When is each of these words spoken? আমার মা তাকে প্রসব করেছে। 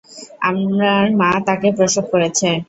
আমার 0.41 1.03
মা 1.19 1.31
তাকে 1.47 1.67
প্রসব 1.77 2.05
করেছে। 2.13 2.49